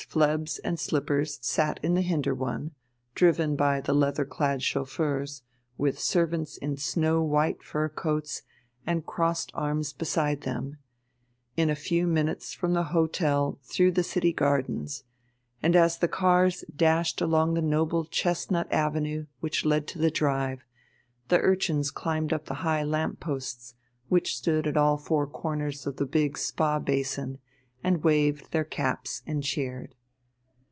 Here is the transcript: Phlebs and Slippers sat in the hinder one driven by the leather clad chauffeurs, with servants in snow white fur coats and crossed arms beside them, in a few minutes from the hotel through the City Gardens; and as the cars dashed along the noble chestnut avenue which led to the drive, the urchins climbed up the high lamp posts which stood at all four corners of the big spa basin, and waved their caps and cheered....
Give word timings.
Phlebs 0.09 0.57
and 0.65 0.77
Slippers 0.79 1.37
sat 1.43 1.79
in 1.83 1.93
the 1.93 2.01
hinder 2.01 2.33
one 2.33 2.71
driven 3.15 3.55
by 3.55 3.79
the 3.79 3.93
leather 3.93 4.25
clad 4.25 4.61
chauffeurs, 4.63 5.43
with 5.77 5.99
servants 5.99 6.57
in 6.57 6.75
snow 6.75 7.21
white 7.23 7.61
fur 7.63 7.87
coats 7.87 8.41
and 8.85 9.05
crossed 9.05 9.51
arms 9.53 9.93
beside 9.93 10.41
them, 10.41 10.79
in 11.55 11.69
a 11.69 11.75
few 11.75 12.07
minutes 12.07 12.51
from 12.51 12.73
the 12.73 12.85
hotel 12.85 13.59
through 13.63 13.91
the 13.91 14.03
City 14.03 14.33
Gardens; 14.33 15.03
and 15.63 15.75
as 15.77 15.99
the 15.99 16.07
cars 16.09 16.65
dashed 16.75 17.21
along 17.21 17.53
the 17.53 17.61
noble 17.61 18.03
chestnut 18.05 18.69
avenue 18.73 19.27
which 19.39 19.63
led 19.65 19.85
to 19.89 19.99
the 19.99 20.11
drive, 20.11 20.65
the 21.29 21.39
urchins 21.39 21.89
climbed 21.91 22.33
up 22.33 22.45
the 22.47 22.55
high 22.65 22.83
lamp 22.83 23.19
posts 23.19 23.75
which 24.09 24.35
stood 24.35 24.65
at 24.67 24.75
all 24.75 24.97
four 24.97 25.25
corners 25.27 25.85
of 25.87 25.95
the 25.97 26.07
big 26.07 26.37
spa 26.39 26.79
basin, 26.79 27.37
and 27.83 28.03
waved 28.03 28.51
their 28.51 28.65
caps 28.65 29.23
and 29.25 29.41
cheered.... 29.41 29.95